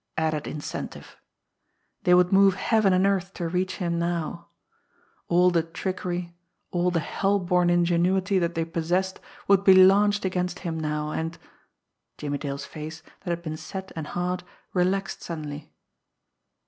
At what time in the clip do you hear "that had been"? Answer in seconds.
13.23-13.57